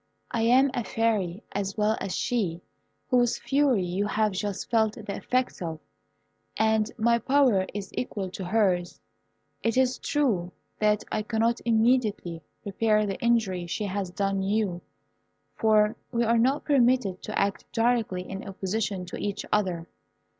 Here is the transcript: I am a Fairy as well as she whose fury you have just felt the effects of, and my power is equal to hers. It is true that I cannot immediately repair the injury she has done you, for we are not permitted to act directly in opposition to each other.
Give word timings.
I 0.31 0.41
am 0.41 0.71
a 0.73 0.83
Fairy 0.83 1.43
as 1.51 1.77
well 1.77 1.95
as 2.01 2.15
she 2.17 2.61
whose 3.11 3.37
fury 3.37 3.83
you 3.85 4.07
have 4.07 4.31
just 4.31 4.67
felt 4.67 4.93
the 4.93 5.15
effects 5.15 5.61
of, 5.61 5.79
and 6.57 6.91
my 6.97 7.19
power 7.19 7.67
is 7.75 7.91
equal 7.93 8.31
to 8.31 8.45
hers. 8.45 8.99
It 9.61 9.77
is 9.77 9.99
true 9.99 10.53
that 10.79 11.03
I 11.11 11.21
cannot 11.21 11.61
immediately 11.65 12.41
repair 12.65 13.05
the 13.05 13.21
injury 13.21 13.67
she 13.67 13.83
has 13.85 14.09
done 14.09 14.41
you, 14.41 14.81
for 15.53 15.95
we 16.11 16.23
are 16.23 16.39
not 16.39 16.65
permitted 16.65 17.21
to 17.21 17.37
act 17.39 17.71
directly 17.71 18.27
in 18.27 18.47
opposition 18.49 19.05
to 19.05 19.17
each 19.17 19.45
other. 19.53 19.85